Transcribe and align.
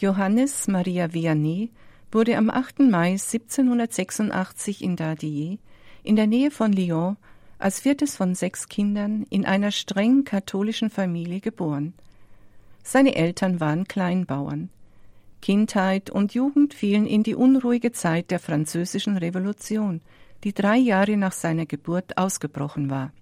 Johannes 0.00 0.66
Maria 0.66 1.12
Vianney 1.12 1.72
wurde 2.10 2.38
am 2.38 2.48
8. 2.48 2.80
Mai 2.90 3.10
1786 3.18 4.82
in 4.82 4.96
Dardilly, 4.96 5.58
in 6.02 6.16
der 6.16 6.26
Nähe 6.26 6.50
von 6.50 6.72
Lyon, 6.72 7.18
als 7.58 7.80
viertes 7.80 8.16
von 8.16 8.34
sechs 8.34 8.68
Kindern 8.68 9.26
in 9.28 9.44
einer 9.44 9.70
streng 9.70 10.24
katholischen 10.24 10.88
Familie 10.88 11.40
geboren. 11.40 11.92
Seine 12.82 13.14
Eltern 13.14 13.60
waren 13.60 13.86
Kleinbauern. 13.86 14.70
Kindheit 15.42 16.08
und 16.08 16.32
Jugend 16.32 16.72
fielen 16.72 17.06
in 17.06 17.22
die 17.22 17.34
unruhige 17.34 17.92
Zeit 17.92 18.30
der 18.30 18.38
französischen 18.38 19.18
Revolution, 19.18 20.00
die 20.44 20.54
drei 20.54 20.78
Jahre 20.78 21.18
nach 21.18 21.32
seiner 21.32 21.66
Geburt 21.66 22.16
ausgebrochen 22.16 22.88
war. 22.88 23.12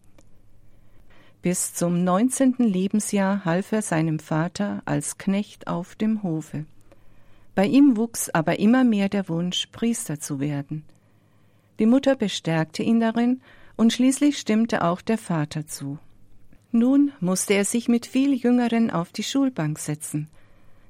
Bis 1.41 1.73
zum 1.73 2.03
neunzehnten 2.03 2.65
Lebensjahr 2.65 3.45
half 3.45 3.73
er 3.73 3.83
seinem 3.83 4.19
Vater 4.19 4.83
als 4.85 5.19
Knecht 5.19 5.69
auf 5.69 5.95
dem 5.95 6.23
Hofe. 6.23 6.65
Bei 7.55 7.65
ihm 7.67 7.97
wuchs 7.97 8.29
aber 8.29 8.59
immer 8.59 8.85
mehr 8.85 9.09
der 9.09 9.29
Wunsch, 9.29 9.67
Priester 9.73 10.19
zu 10.19 10.41
werden. 10.41 10.85
Die 11.79 11.87
Mutter 11.87 12.17
bestärkte 12.17 12.83
ihn 12.83 13.01
darin, 13.01 13.41
und 13.77 13.93
schließlich 13.93 14.39
stimmte 14.39 14.83
auch 14.83 15.01
der 15.01 15.19
Vater 15.19 15.69
zu. 15.69 15.99
Nun 16.73 17.13
musste 17.21 17.55
er 17.55 17.65
sich 17.65 17.89
mit 17.89 18.07
viel 18.07 18.35
Jüngeren 18.35 18.91
auf 18.91 19.13
die 19.13 19.23
Schulbank 19.23 19.79
setzen. 19.79 20.29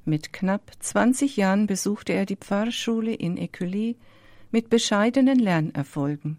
Mit 0.06 0.33
knapp 0.33 0.72
zwanzig 0.80 1.36
Jahren 1.36 1.66
besuchte 1.66 2.14
er 2.14 2.24
die 2.24 2.36
Pfarrschule 2.36 3.12
in 3.12 3.36
Écully 3.38 3.96
mit 4.50 4.70
bescheidenen 4.70 5.38
Lernerfolgen. 5.38 6.38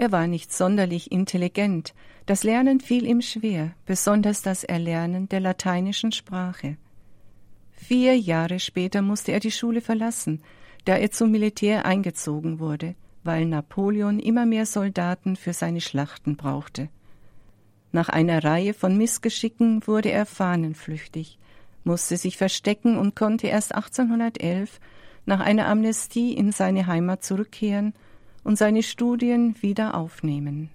Er 0.00 0.12
war 0.12 0.28
nicht 0.28 0.52
sonderlich 0.52 1.10
intelligent, 1.10 1.92
das 2.24 2.44
Lernen 2.44 2.78
fiel 2.78 3.04
ihm 3.04 3.20
schwer, 3.20 3.72
besonders 3.84 4.42
das 4.42 4.62
Erlernen 4.62 5.28
der 5.28 5.40
lateinischen 5.40 6.12
Sprache. 6.12 6.76
Vier 7.72 8.16
Jahre 8.16 8.60
später 8.60 9.02
musste 9.02 9.32
er 9.32 9.40
die 9.40 9.50
Schule 9.50 9.80
verlassen, 9.80 10.40
da 10.84 10.96
er 10.96 11.10
zum 11.10 11.32
Militär 11.32 11.84
eingezogen 11.84 12.60
wurde, 12.60 12.94
weil 13.24 13.46
Napoleon 13.46 14.20
immer 14.20 14.46
mehr 14.46 14.66
Soldaten 14.66 15.34
für 15.34 15.52
seine 15.52 15.80
Schlachten 15.80 16.36
brauchte. 16.36 16.90
Nach 17.90 18.08
einer 18.08 18.44
Reihe 18.44 18.74
von 18.74 18.96
Missgeschicken 18.96 19.84
wurde 19.84 20.12
er 20.12 20.26
fahnenflüchtig, 20.26 21.38
musste 21.82 22.16
sich 22.16 22.36
verstecken 22.36 22.98
und 22.98 23.16
konnte 23.16 23.48
erst 23.48 23.74
1811 23.74 24.78
nach 25.26 25.40
einer 25.40 25.66
Amnestie 25.66 26.34
in 26.34 26.52
seine 26.52 26.86
Heimat 26.86 27.24
zurückkehren 27.24 27.94
und 28.48 28.56
seine 28.56 28.82
Studien 28.82 29.60
wieder 29.60 29.94
aufnehmen. 29.94 30.70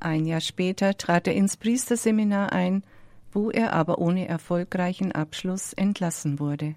Ein 0.00 0.24
Jahr 0.24 0.40
später 0.40 0.96
trat 0.96 1.26
er 1.26 1.34
ins 1.34 1.58
Priesterseminar 1.58 2.50
ein, 2.50 2.82
wo 3.30 3.50
er 3.50 3.74
aber 3.74 3.98
ohne 3.98 4.26
erfolgreichen 4.26 5.12
Abschluss 5.12 5.74
entlassen 5.74 6.40
wurde. 6.40 6.74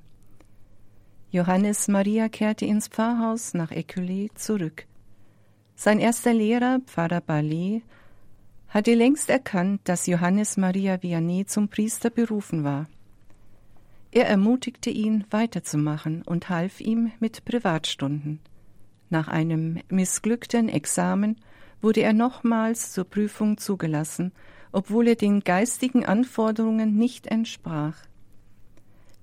Johannes 1.32 1.88
Maria 1.88 2.28
kehrte 2.28 2.66
ins 2.66 2.90
Pfarrhaus 2.90 3.54
nach 3.54 3.72
Écully 3.72 4.32
zurück. 4.36 4.86
Sein 5.78 6.00
erster 6.00 6.34
Lehrer, 6.34 6.82
Pfarrer 6.86 7.22
Ballet, 7.22 7.82
hatte 8.68 8.96
längst 8.96 9.30
erkannt, 9.30 9.80
dass 9.86 10.08
Johannes 10.08 10.58
Maria 10.58 11.02
Vianney 11.02 11.46
zum 11.46 11.70
Priester 11.70 12.10
berufen 12.10 12.66
war. 12.66 12.88
Er 14.12 14.28
ermutigte 14.28 14.90
ihn, 14.90 15.24
weiterzumachen 15.30 16.22
und 16.24 16.50
half 16.50 16.82
ihm 16.82 17.14
mit 17.22 17.46
Privatstunden. 17.46 18.42
Nach 19.10 19.28
einem 19.28 19.80
missglückten 19.90 20.70
Examen 20.70 21.38
wurde 21.82 22.02
er 22.02 22.14
nochmals 22.14 22.92
zur 22.92 23.06
Prüfung 23.06 23.58
zugelassen, 23.58 24.32
obwohl 24.72 25.08
er 25.08 25.16
den 25.16 25.42
geistigen 25.42 26.06
Anforderungen 26.06 26.96
nicht 26.96 27.28
entsprach. 27.28 27.98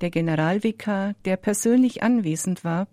Der 0.00 0.10
Generalvikar, 0.10 1.14
der 1.24 1.36
persönlich 1.36 2.02
anwesend 2.02 2.64
war, 2.64 2.88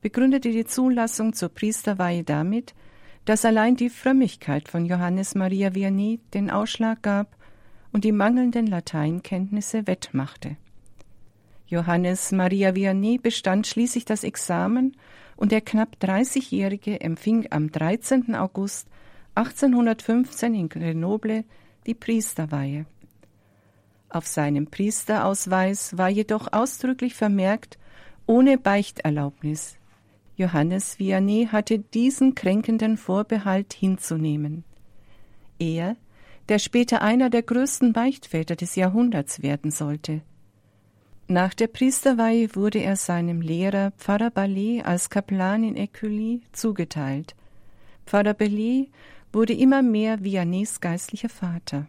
begründete 0.00 0.50
die 0.50 0.64
Zulassung 0.64 1.32
zur 1.32 1.50
Priesterweihe 1.50 2.24
damit, 2.24 2.74
dass 3.24 3.44
allein 3.44 3.76
die 3.76 3.90
Frömmigkeit 3.90 4.68
von 4.68 4.86
Johannes 4.86 5.34
Maria 5.34 5.74
Vianney 5.74 6.20
den 6.32 6.50
Ausschlag 6.50 7.02
gab 7.02 7.36
und 7.92 8.04
die 8.04 8.12
mangelnden 8.12 8.66
Lateinkenntnisse 8.66 9.86
wettmachte. 9.86 10.56
Johannes 11.70 12.32
Maria 12.32 12.74
Vianney 12.74 13.18
bestand 13.18 13.64
schließlich 13.64 14.04
das 14.04 14.24
Examen 14.24 14.96
und 15.36 15.52
der 15.52 15.60
knapp 15.60 15.98
30-Jährige 16.02 17.00
empfing 17.00 17.46
am 17.50 17.70
13. 17.70 18.34
August 18.34 18.88
1815 19.36 20.52
in 20.52 20.68
Grenoble 20.68 21.44
die 21.86 21.94
Priesterweihe. 21.94 22.86
Auf 24.08 24.26
seinem 24.26 24.66
Priesterausweis 24.66 25.96
war 25.96 26.08
jedoch 26.08 26.52
ausdrücklich 26.52 27.14
vermerkt 27.14 27.78
ohne 28.26 28.58
Beichterlaubnis. 28.58 29.76
Johannes 30.34 30.98
Vianney 30.98 31.50
hatte 31.52 31.78
diesen 31.78 32.34
kränkenden 32.34 32.96
Vorbehalt 32.96 33.74
hinzunehmen. 33.74 34.64
Er, 35.60 35.96
der 36.48 36.58
später 36.58 37.00
einer 37.02 37.30
der 37.30 37.42
größten 37.42 37.92
Beichtväter 37.92 38.56
des 38.56 38.74
Jahrhunderts 38.74 39.42
werden 39.42 39.70
sollte, 39.70 40.22
nach 41.30 41.54
der 41.54 41.68
Priesterweihe 41.68 42.56
wurde 42.56 42.80
er 42.80 42.96
seinem 42.96 43.40
Lehrer 43.40 43.92
Pfarrer 43.92 44.30
Ballet 44.30 44.82
als 44.84 45.10
Kaplan 45.10 45.62
in 45.62 45.76
Écully 45.76 46.42
zugeteilt. 46.50 47.36
Pfarrer 48.04 48.34
Ballet 48.34 48.90
wurde 49.32 49.52
immer 49.52 49.80
mehr 49.80 50.24
Vianney's 50.24 50.80
geistlicher 50.80 51.28
Vater. 51.28 51.86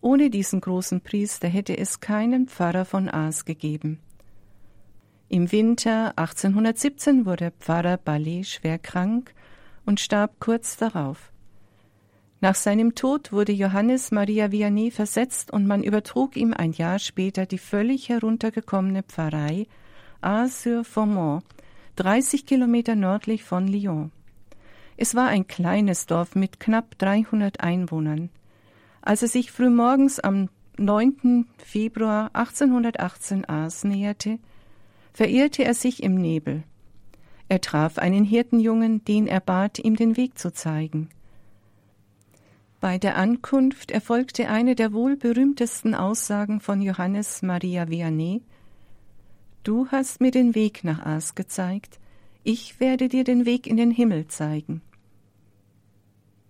Ohne 0.00 0.30
diesen 0.30 0.62
großen 0.62 1.02
Priester 1.02 1.48
hätte 1.48 1.76
es 1.76 2.00
keinen 2.00 2.48
Pfarrer 2.48 2.86
von 2.86 3.10
Aas 3.10 3.44
gegeben. 3.44 3.98
Im 5.28 5.52
Winter 5.52 6.16
1817 6.16 7.26
wurde 7.26 7.52
Pfarrer 7.60 7.98
Ballet 7.98 8.44
schwer 8.44 8.78
krank 8.78 9.34
und 9.84 10.00
starb 10.00 10.40
kurz 10.40 10.78
darauf. 10.78 11.30
Nach 12.42 12.54
seinem 12.54 12.94
Tod 12.94 13.32
wurde 13.32 13.52
Johannes 13.52 14.12
Maria 14.12 14.50
Vianney 14.50 14.90
versetzt 14.90 15.52
und 15.52 15.66
man 15.66 15.82
übertrug 15.82 16.36
ihm 16.36 16.54
ein 16.54 16.72
Jahr 16.72 16.98
später 16.98 17.44
die 17.44 17.58
völlig 17.58 18.08
heruntergekommene 18.08 19.02
Pfarrei 19.02 19.66
Ars-sur-Formont, 20.22 21.44
30 21.96 22.46
Kilometer 22.46 22.94
nördlich 22.94 23.44
von 23.44 23.68
Lyon. 23.68 24.10
Es 24.96 25.14
war 25.14 25.28
ein 25.28 25.48
kleines 25.48 26.06
Dorf 26.06 26.34
mit 26.34 26.60
knapp 26.60 26.98
300 26.98 27.60
Einwohnern. 27.60 28.30
Als 29.02 29.20
er 29.20 29.28
sich 29.28 29.52
frühmorgens 29.52 30.18
am 30.18 30.48
9. 30.78 31.46
Februar 31.58 32.30
1818 32.32 33.44
Ars 33.44 33.84
näherte, 33.84 34.38
verirrte 35.12 35.64
er 35.64 35.74
sich 35.74 36.02
im 36.02 36.14
Nebel. 36.14 36.62
Er 37.48 37.60
traf 37.60 37.98
einen 37.98 38.24
Hirtenjungen, 38.24 39.04
den 39.04 39.26
er 39.26 39.40
bat, 39.40 39.78
ihm 39.78 39.96
den 39.96 40.16
Weg 40.16 40.38
zu 40.38 40.52
zeigen. 40.52 41.10
Bei 42.80 42.96
der 42.96 43.16
Ankunft 43.16 43.90
erfolgte 43.90 44.48
eine 44.48 44.74
der 44.74 44.94
wohl 44.94 45.16
berühmtesten 45.16 45.94
Aussagen 45.94 46.60
von 46.60 46.80
Johannes 46.80 47.42
Maria 47.42 47.88
Vianney 47.90 48.42
Du 49.62 49.88
hast 49.88 50.22
mir 50.22 50.30
den 50.30 50.54
Weg 50.54 50.82
nach 50.84 51.04
Ars 51.04 51.34
gezeigt, 51.34 52.00
ich 52.42 52.80
werde 52.80 53.08
dir 53.08 53.24
den 53.24 53.44
Weg 53.44 53.66
in 53.66 53.76
den 53.76 53.90
Himmel 53.90 54.28
zeigen. 54.28 54.80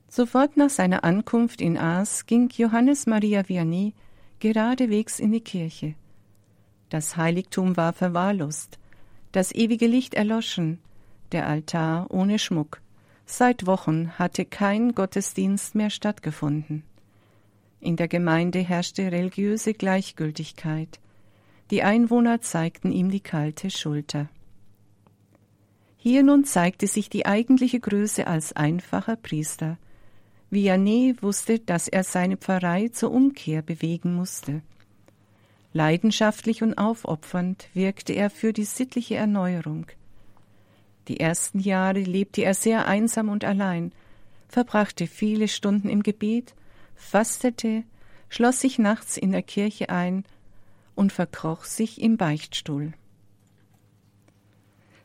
Sofort 0.08 0.56
nach 0.56 0.70
seiner 0.70 1.02
Ankunft 1.02 1.60
in 1.60 1.76
Ars 1.76 2.26
ging 2.26 2.48
Johannes 2.56 3.06
Maria 3.06 3.48
Vianney 3.48 3.94
geradewegs 4.38 5.19
in 5.19 5.32
die 5.32 5.40
Kirche. 5.40 5.96
Das 6.88 7.16
Heiligtum 7.16 7.76
war 7.76 7.92
verwahrlost, 7.92 8.78
das 9.32 9.52
ewige 9.52 9.88
Licht 9.88 10.14
erloschen, 10.14 10.78
der 11.32 11.48
Altar 11.48 12.06
ohne 12.10 12.38
Schmuck. 12.38 12.80
Seit 13.32 13.64
Wochen 13.64 14.18
hatte 14.18 14.44
kein 14.44 14.92
Gottesdienst 14.92 15.76
mehr 15.76 15.91
stattgefunden. 15.91 16.82
In 17.78 17.94
der 17.94 18.08
Gemeinde 18.08 18.58
herrschte 18.58 19.12
religiöse 19.12 19.72
Gleichgültigkeit. 19.72 20.98
Die 21.70 21.84
Einwohner 21.84 22.40
zeigten 22.40 22.90
ihm 22.90 23.08
die 23.08 23.20
kalte 23.20 23.70
Schulter. 23.70 24.28
Hier 25.96 26.25
nun 26.25 26.43
zeigte 26.43 26.88
sich 26.88 27.08
die 27.08 27.25
eigentliche 27.25 27.78
Größe 27.78 28.26
als 28.26 28.52
einfacher 28.52 29.14
Priester. 29.14 29.78
Vianney 30.50 31.14
wusste, 31.20 31.60
dass 31.60 31.87
er 31.87 32.02
seine 32.02 32.37
Pfarrei 32.37 32.88
zur 32.88 33.12
Umkehr 33.12 33.62
bewegen 33.62 34.12
musste. 34.12 34.60
Leidenschaftlich 35.72 36.64
und 36.64 36.76
aufopfernd 36.78 37.69
wirkte 37.75 38.12
er 38.12 38.28
für 38.28 38.52
die 38.52 38.64
sittliche 38.64 39.14
Erneuerung. 39.14 39.87
Die 41.08 41.20
ersten 41.20 41.58
Jahre 41.58 42.00
lebte 42.00 42.43
er 42.43 42.55
sehr 42.55 42.87
einsam 42.87 43.29
und 43.29 43.44
allein, 43.44 43.93
verbrachte 44.49 45.06
viele 45.06 45.49
Stunden 45.49 45.88
im 45.88 46.02
Gebet, 46.02 46.55
fastete, 46.94 47.85
schloss 48.29 48.61
sich 48.61 48.79
nachts 48.79 49.17
in 49.17 49.32
der 49.32 49.43
Kirche 49.43 49.88
ein 49.88 50.25
und 50.94 51.12
verkroch 51.12 51.64
sich 51.64 52.00
im 52.00 52.17
Beichtstuhl. 52.17 52.93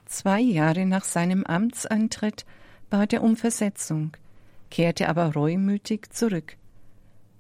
Zwei 0.06 0.40
Jahre 0.40 0.86
nach 0.86 1.04
seinem 1.04 1.44
Amtsantritt 1.44 2.46
bat 2.90 3.14
er 3.14 3.24
um 3.24 3.36
Versetzung, 3.36 4.12
kehrte 4.70 5.10
aber 5.10 5.34
reumütig 5.34 6.14
zurück. 6.14 6.58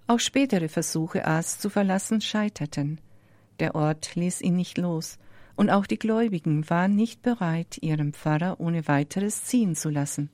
Auch 0.07 0.19
spätere 0.19 0.69
Versuche, 0.69 1.25
Aas 1.25 1.59
zu 1.59 1.69
verlassen, 1.69 2.21
scheiterten. 2.21 2.99
Der 3.59 3.75
Ort 3.75 4.15
ließ 4.15 4.41
ihn 4.41 4.55
nicht 4.55 4.77
los, 4.77 5.17
und 5.55 5.69
auch 5.69 5.85
die 5.85 5.99
Gläubigen 5.99 6.69
waren 6.69 6.95
nicht 6.95 7.21
bereit, 7.21 7.77
ihren 7.81 8.13
Pfarrer 8.13 8.59
ohne 8.59 8.87
weiteres 8.87 9.43
ziehen 9.43 9.75
zu 9.75 9.89
lassen. 9.89 10.29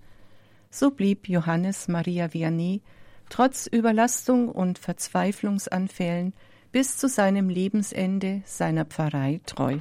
So 0.69 0.91
blieb 0.91 1.27
Johannes 1.27 1.87
Maria 1.87 2.33
Vianney 2.33 2.81
trotz 3.29 3.65
Überlastung 3.65 4.49
und 4.49 4.77
Verzweiflungsanfällen 4.77 6.33
bis 6.71 6.97
zu 6.97 7.07
seinem 7.07 7.49
Lebensende 7.49 8.41
seiner 8.45 8.85
Pfarrei 8.85 9.41
treu. 9.45 9.79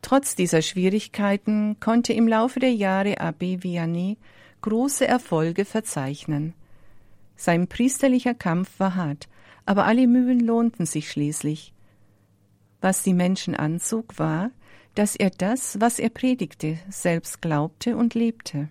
Trotz 0.00 0.34
dieser 0.34 0.62
Schwierigkeiten 0.62 1.78
konnte 1.78 2.12
im 2.12 2.26
Laufe 2.26 2.58
der 2.58 2.74
Jahre 2.74 3.20
Abbé 3.20 3.62
Vianney 3.62 4.18
große 4.62 5.06
Erfolge 5.06 5.64
verzeichnen. 5.64 6.54
Sein 7.36 7.68
priesterlicher 7.68 8.34
Kampf 8.34 8.78
war 8.78 8.94
hart, 8.94 9.28
aber 9.64 9.84
alle 9.84 10.06
Mühen 10.06 10.40
lohnten 10.40 10.86
sich 10.86 11.10
schließlich. 11.10 11.72
Was 12.82 13.02
die 13.04 13.14
Menschen 13.14 13.54
anzog, 13.54 14.18
war, 14.18 14.50
dass 14.94 15.16
er 15.16 15.30
das, 15.30 15.80
was 15.80 15.98
er 15.98 16.10
predigte, 16.10 16.78
selbst 16.90 17.40
glaubte 17.40 17.96
und 17.96 18.14
lebte. 18.14 18.68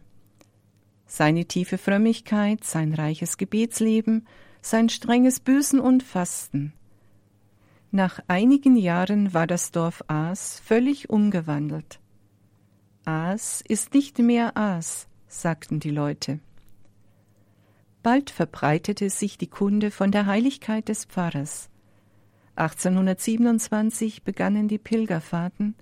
Seine 1.07 1.45
tiefe 1.45 1.77
Frömmigkeit, 1.77 2.63
sein 2.63 2.93
reiches 2.93 3.37
Gebetsleben, 3.37 4.27
sein 4.61 4.89
strenges 4.89 5.39
Büßen 5.39 5.79
und 5.79 6.03
Fasten. 6.03 6.73
Nach 7.89 8.19
einigen 8.27 8.75
Jahren 8.75 9.33
war 9.33 9.47
das 9.47 9.71
Dorf 9.71 10.03
Aas 10.07 10.61
völlig 10.63 11.09
umgewandelt. 11.09 11.99
Aas 13.05 13.63
ist 13.67 13.93
nicht 13.93 14.19
mehr 14.19 14.55
Aas, 14.55 15.07
sagten 15.27 15.79
die 15.79 15.89
Leute. 15.89 16.39
Bald 18.03 18.29
verbreitete 18.29 19.09
sich 19.09 19.37
die 19.37 19.47
Kunde 19.47 19.89
von 19.89 20.11
der 20.11 20.25
Heiligkeit 20.25 20.89
des 20.89 21.05
Pfarrers. 21.05 21.70
1827 22.56 24.24
begannen 24.24 24.68
die 24.68 24.77
Pilgerfahrten, 24.77 25.75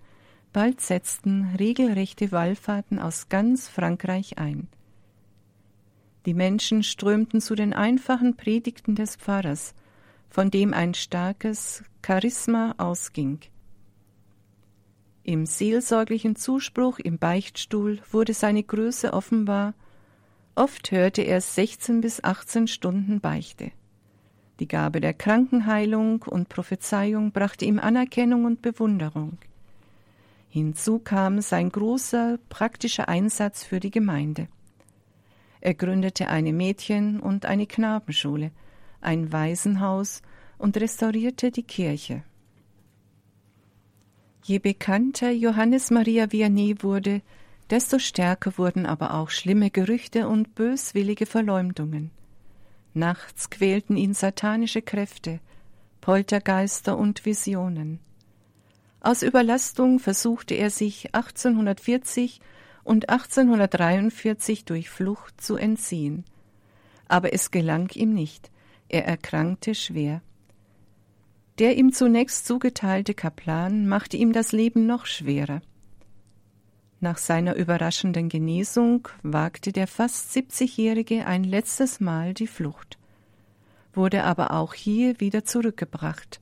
bald 0.54 0.81
setzten 0.81 1.56
regelrechte 1.57 2.31
Wallfahrten 2.31 3.00
aus 3.00 3.30
ganz 3.30 3.68
Frankreich 3.68 4.38
ein. 4.38 4.68
Die 6.25 6.33
Menschen 6.33 6.83
strömten 6.83 7.42
zu 7.42 7.56
den 7.56 7.74
einfachen 7.74 8.36
Predigten 8.36 8.95
des 8.95 9.16
Pfarrers, 9.16 9.74
von 10.30 10.51
dem 10.51 10.74
ein 10.74 10.94
starkes 10.94 11.83
Charisma 12.06 12.75
ausging. 12.77 13.39
Im 15.24 15.45
seelsorglichen 15.45 16.36
Zuspruch 16.36 17.00
im 17.00 17.18
Beichtstuhl 17.18 18.00
wurde 18.12 18.33
seine 18.33 18.63
Größe 18.63 19.13
offenbar, 19.13 19.74
oft 20.56 20.92
hörte 20.92 21.21
er 21.21 21.42
16 21.42 22.01
bis 22.01 22.24
18 22.24 22.68
Stunden 22.68 23.21
Beichte. 23.21 23.71
Die 24.59 24.67
Gabe 24.67 25.00
der 25.00 25.13
Krankenheilung 25.13 26.23
und 26.23 26.50
Prophezeiung 26.50 27.31
brachte 27.31 27.63
ihm 27.63 27.79
Anerkennung 27.79 28.44
und 28.44 28.61
Bewunderung. 28.61 29.38
Hinzu 30.50 31.00
kam 31.00 31.41
sein 31.41 31.69
großer 31.69 32.39
praktischer 32.50 33.07
Einsatz 33.07 33.63
für 33.63 33.79
die 33.79 33.91
Gemeinde. 33.91 34.47
Er 35.61 35.73
gründete 35.73 36.27
eine 36.27 36.51
Mädchen- 36.51 37.19
und 37.19 37.45
eine 37.45 37.67
Knabenschule, 37.67 38.51
ein 39.00 39.31
Waisenhaus 39.31 40.21
und 40.57 40.75
restaurierte 40.75 41.51
die 41.51 41.63
Kirche. 41.63 42.23
Je 44.44 44.59
bekannter 44.59 45.31
Johannes 45.31 45.91
Maria 45.91 46.31
Vianney 46.31 46.81
wurde, 46.81 47.21
desto 47.69 48.00
stärker 48.00 48.57
wurden 48.57 48.85
aber 48.85 49.13
auch 49.13 49.29
schlimme 49.29 49.69
Gerüchte 49.69 50.27
und 50.27 50.56
böswillige 50.56 51.25
Verleumdungen. 51.25 52.11
Nachts 52.94 53.50
quälten 53.50 53.97
ihn 53.97 54.13
satanische 54.13 54.81
Kräfte, 54.81 55.39
Poltergeister 56.01 56.97
und 56.97 57.25
Visionen. 57.25 58.00
Aus 59.01 59.21
Überlastung 59.21 60.00
versuchte 60.00 60.56
er 60.56 60.69
sich 60.69 61.13
1840 61.13 62.41
und 62.83 63.09
1843 63.09 64.65
durch 64.65 64.89
Flucht 64.89 65.39
zu 65.39 65.56
entziehen. 65.56 66.25
Aber 67.07 67.33
es 67.33 67.51
gelang 67.51 67.89
ihm 67.94 68.13
nicht, 68.13 68.51
er 68.89 69.06
erkrankte 69.06 69.75
schwer. 69.75 70.21
Der 71.59 71.77
ihm 71.77 71.94
zunächst 71.94 72.45
zugeteilte 72.45 73.13
Kaplan 73.13 73.88
machte 73.88 74.18
ihm 74.18 74.33
das 74.33 74.51
Leben 74.51 74.85
noch 74.85 75.06
schwerer. 75.06 75.62
Nach 77.01 77.17
seiner 77.17 77.55
überraschenden 77.55 78.27
Genesung 78.27 79.07
wagte 79.23 79.71
der 79.71 79.87
fast 79.87 80.35
70-Jährige 80.35 81.25
ein 81.25 81.45
letztes 81.45 82.01
Mal 82.01 82.33
die 82.33 82.47
Flucht, 82.47 82.97
wurde 83.93 84.25
aber 84.25 84.51
auch 84.51 84.73
hier 84.73 85.19
wieder 85.21 85.45
zurückgebracht. 85.45 86.41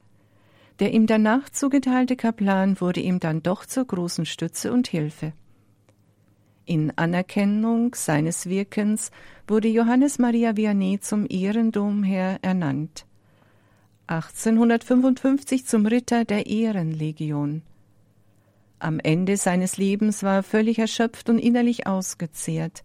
Der 0.79 0.93
ihm 0.93 1.05
danach 1.05 1.49
zugeteilte 1.49 2.15
Kaplan 2.15 2.81
wurde 2.81 3.01
ihm 3.01 3.19
dann 3.19 3.43
doch 3.43 3.65
zur 3.65 3.85
großen 3.85 4.25
Stütze 4.25 4.71
und 4.71 4.87
Hilfe. 4.87 5.33
In 6.65 6.91
Anerkennung 6.97 7.95
seines 7.95 8.47
Wirkens 8.47 9.11
wurde 9.47 9.67
Johannes 9.67 10.19
Maria 10.19 10.57
Vianney 10.57 10.99
zum 10.99 11.25
Ehrendomherr 11.29 12.39
ernannt. 12.41 13.05
1855 14.07 15.65
zum 15.65 15.85
Ritter 15.85 16.25
der 16.25 16.47
Ehrenlegion. 16.47 17.61
Am 18.79 18.99
Ende 18.99 19.37
seines 19.37 19.77
Lebens 19.77 20.21
war 20.21 20.35
er 20.35 20.43
völlig 20.43 20.77
erschöpft 20.77 21.29
und 21.29 21.39
innerlich 21.39 21.87
ausgezehrt. 21.87 22.83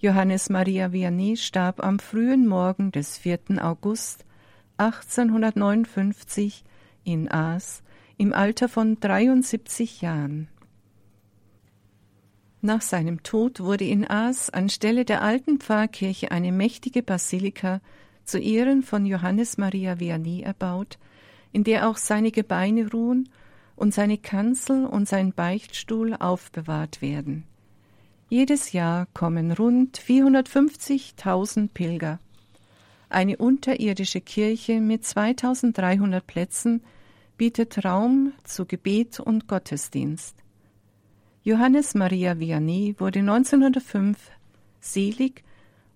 Johannes 0.00 0.50
Maria 0.50 0.92
Vianney 0.92 1.36
starb 1.36 1.82
am 1.82 1.98
frühen 1.98 2.46
Morgen 2.46 2.90
des 2.90 3.18
4. 3.18 3.40
August 3.60 4.24
1859 4.78 6.64
in 7.04 7.30
Aas 7.30 7.82
im 8.16 8.32
Alter 8.32 8.68
von 8.68 8.98
73 8.98 10.02
Jahren. 10.02 10.48
Nach 12.60 12.82
seinem 12.82 13.22
Tod 13.22 13.60
wurde 13.60 13.84
in 13.84 14.08
Aas 14.08 14.50
anstelle 14.50 15.04
der 15.04 15.22
alten 15.22 15.58
Pfarrkirche 15.58 16.32
eine 16.32 16.50
mächtige 16.50 17.04
Basilika 17.04 17.80
zu 18.24 18.38
Ehren 18.38 18.82
von 18.82 19.06
Johannes 19.06 19.56
Maria 19.56 20.00
Vianney 20.00 20.42
erbaut, 20.42 20.98
in 21.52 21.62
der 21.62 21.88
auch 21.88 21.96
seine 21.96 22.32
Gebeine 22.32 22.90
ruhen 22.90 23.28
und 23.78 23.94
seine 23.94 24.18
Kanzel 24.18 24.86
und 24.86 25.08
sein 25.08 25.32
Beichtstuhl 25.32 26.14
aufbewahrt 26.14 27.00
werden. 27.00 27.44
Jedes 28.28 28.72
Jahr 28.72 29.06
kommen 29.14 29.52
rund 29.52 29.98
450.000 29.98 31.68
Pilger. 31.72 32.18
Eine 33.08 33.38
unterirdische 33.38 34.20
Kirche 34.20 34.80
mit 34.80 35.04
2300 35.04 36.26
Plätzen 36.26 36.82
bietet 37.38 37.84
Raum 37.84 38.32
zu 38.44 38.66
Gebet 38.66 39.20
und 39.20 39.46
Gottesdienst. 39.46 40.34
Johannes 41.44 41.94
Maria 41.94 42.38
Vianney 42.38 42.96
wurde 42.98 43.20
1905 43.20 44.18
selig 44.80 45.44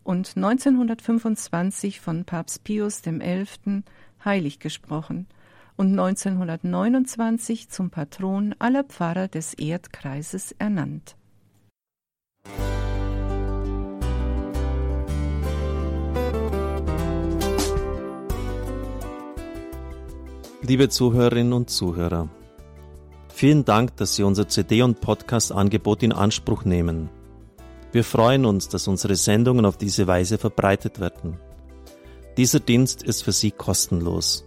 und 0.04 0.36
1925 0.36 2.00
von 2.00 2.24
Papst 2.24 2.64
Pius 2.64 3.02
XI. 3.02 3.82
heilig 4.24 4.60
gesprochen– 4.60 5.26
und 5.76 5.98
1929 5.98 7.68
zum 7.68 7.90
Patron 7.90 8.54
aller 8.58 8.84
Pfarrer 8.84 9.28
des 9.28 9.54
Erdkreises 9.54 10.52
ernannt. 10.58 11.16
Liebe 20.64 20.88
Zuhörerinnen 20.88 21.52
und 21.52 21.70
Zuhörer, 21.70 22.28
vielen 23.28 23.64
Dank, 23.64 23.96
dass 23.96 24.14
Sie 24.14 24.22
unser 24.22 24.46
CD- 24.46 24.82
und 24.82 25.00
Podcast-Angebot 25.00 26.04
in 26.04 26.12
Anspruch 26.12 26.64
nehmen. 26.64 27.10
Wir 27.90 28.04
freuen 28.04 28.46
uns, 28.46 28.68
dass 28.68 28.86
unsere 28.86 29.16
Sendungen 29.16 29.66
auf 29.66 29.76
diese 29.76 30.06
Weise 30.06 30.38
verbreitet 30.38 31.00
werden. 31.00 31.36
Dieser 32.36 32.60
Dienst 32.60 33.02
ist 33.02 33.22
für 33.22 33.32
Sie 33.32 33.50
kostenlos. 33.50 34.46